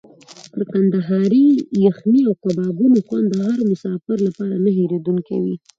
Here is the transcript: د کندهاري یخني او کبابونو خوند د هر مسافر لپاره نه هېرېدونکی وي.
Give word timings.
د 0.57 0.59
کندهاري 0.71 1.47
یخني 1.85 2.21
او 2.29 2.33
کبابونو 2.43 2.97
خوند 3.07 3.27
د 3.31 3.35
هر 3.47 3.59
مسافر 3.71 4.17
لپاره 4.27 4.55
نه 4.63 4.69
هېرېدونکی 4.77 5.35
وي. 5.43 5.55